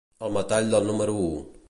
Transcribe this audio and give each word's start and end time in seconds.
El 0.27 0.31
metall 0.37 0.71
del 0.71 0.89
número 0.91 1.19
u. 1.29 1.31